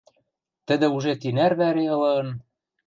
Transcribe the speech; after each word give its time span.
Тӹдӹ 0.67 0.87
уже 0.95 1.13
тинӓр 1.21 1.53
вӓре 1.59 1.85
ылын! 1.95 2.27